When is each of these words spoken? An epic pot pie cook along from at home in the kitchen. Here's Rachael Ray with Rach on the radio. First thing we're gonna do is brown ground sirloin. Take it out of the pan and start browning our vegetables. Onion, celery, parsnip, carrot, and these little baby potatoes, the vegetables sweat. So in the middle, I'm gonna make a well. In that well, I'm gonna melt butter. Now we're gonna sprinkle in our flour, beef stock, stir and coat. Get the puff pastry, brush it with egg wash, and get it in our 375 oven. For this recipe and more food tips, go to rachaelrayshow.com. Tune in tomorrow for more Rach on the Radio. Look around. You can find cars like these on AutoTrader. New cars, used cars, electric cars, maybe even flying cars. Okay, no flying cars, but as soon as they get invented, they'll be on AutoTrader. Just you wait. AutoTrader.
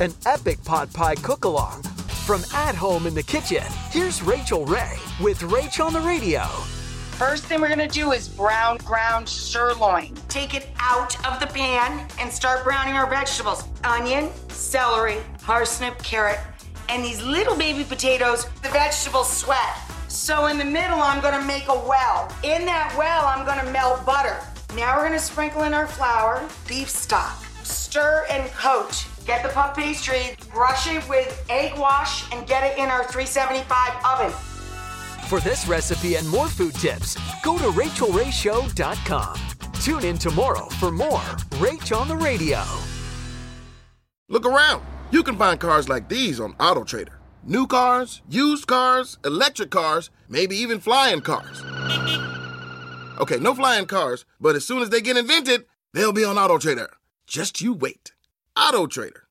An 0.00 0.14
epic 0.26 0.62
pot 0.62 0.92
pie 0.92 1.16
cook 1.16 1.44
along 1.44 1.82
from 2.24 2.44
at 2.54 2.76
home 2.76 3.08
in 3.08 3.14
the 3.16 3.22
kitchen. 3.24 3.64
Here's 3.90 4.22
Rachael 4.22 4.64
Ray 4.64 4.92
with 5.20 5.40
Rach 5.40 5.84
on 5.84 5.92
the 5.92 6.00
radio. 6.00 6.42
First 7.18 7.46
thing 7.46 7.60
we're 7.60 7.68
gonna 7.68 7.88
do 7.88 8.12
is 8.12 8.28
brown 8.28 8.76
ground 8.76 9.28
sirloin. 9.28 10.14
Take 10.28 10.54
it 10.54 10.68
out 10.78 11.16
of 11.26 11.40
the 11.40 11.48
pan 11.48 12.06
and 12.20 12.32
start 12.32 12.62
browning 12.62 12.94
our 12.94 13.10
vegetables. 13.10 13.64
Onion, 13.82 14.30
celery, 14.50 15.16
parsnip, 15.42 16.00
carrot, 16.00 16.38
and 16.88 17.04
these 17.04 17.20
little 17.20 17.56
baby 17.56 17.82
potatoes, 17.82 18.44
the 18.62 18.68
vegetables 18.68 19.28
sweat. 19.28 19.76
So 20.06 20.46
in 20.46 20.58
the 20.58 20.64
middle, 20.64 21.00
I'm 21.00 21.20
gonna 21.20 21.44
make 21.44 21.66
a 21.66 21.74
well. 21.74 22.32
In 22.44 22.64
that 22.66 22.94
well, 22.96 23.26
I'm 23.26 23.44
gonna 23.44 23.68
melt 23.72 24.06
butter. 24.06 24.38
Now 24.76 24.96
we're 24.96 25.08
gonna 25.08 25.18
sprinkle 25.18 25.64
in 25.64 25.74
our 25.74 25.88
flour, 25.88 26.48
beef 26.68 26.88
stock, 26.88 27.44
stir 27.64 28.26
and 28.30 28.48
coat. 28.52 29.04
Get 29.28 29.42
the 29.42 29.50
puff 29.50 29.76
pastry, 29.76 30.34
brush 30.50 30.86
it 30.90 31.06
with 31.06 31.44
egg 31.50 31.78
wash, 31.78 32.32
and 32.32 32.46
get 32.46 32.64
it 32.64 32.78
in 32.78 32.88
our 32.88 33.04
375 33.04 34.02
oven. 34.02 34.32
For 35.28 35.38
this 35.40 35.68
recipe 35.68 36.14
and 36.14 36.26
more 36.26 36.48
food 36.48 36.74
tips, 36.76 37.18
go 37.42 37.58
to 37.58 37.64
rachaelrayshow.com. 37.64 39.38
Tune 39.82 40.04
in 40.04 40.16
tomorrow 40.16 40.70
for 40.80 40.90
more 40.90 41.20
Rach 41.60 41.94
on 41.94 42.08
the 42.08 42.16
Radio. 42.16 42.64
Look 44.30 44.46
around. 44.46 44.82
You 45.10 45.22
can 45.22 45.36
find 45.36 45.60
cars 45.60 45.90
like 45.90 46.08
these 46.08 46.40
on 46.40 46.54
AutoTrader. 46.54 47.18
New 47.44 47.66
cars, 47.66 48.22
used 48.30 48.66
cars, 48.66 49.18
electric 49.26 49.70
cars, 49.70 50.08
maybe 50.30 50.56
even 50.56 50.80
flying 50.80 51.20
cars. 51.20 51.62
Okay, 53.20 53.36
no 53.36 53.54
flying 53.54 53.84
cars, 53.84 54.24
but 54.40 54.56
as 54.56 54.66
soon 54.66 54.80
as 54.80 54.88
they 54.88 55.02
get 55.02 55.18
invented, 55.18 55.66
they'll 55.92 56.12
be 56.14 56.24
on 56.24 56.36
AutoTrader. 56.36 56.88
Just 57.26 57.60
you 57.60 57.74
wait. 57.74 58.12
AutoTrader. 58.58 59.22